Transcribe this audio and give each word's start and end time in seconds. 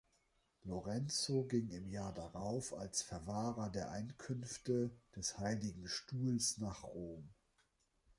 Lorenzo 0.65 1.43
ging 1.43 1.69
im 1.69 1.87
Jahr 1.87 2.11
darauf 2.11 2.73
als 2.75 3.03
Verwahrer 3.03 3.69
der 3.69 3.91
Einkünfte 3.91 4.89
des 5.15 5.37
Heiligen 5.37 5.87
Stuhls 5.87 6.57
nach 6.57 6.83
Rom. 6.85 7.29